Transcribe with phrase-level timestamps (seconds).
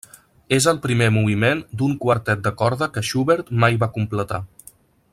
[0.55, 4.45] És el primer moviment d'un quartet de corda que Schubert mai va completar.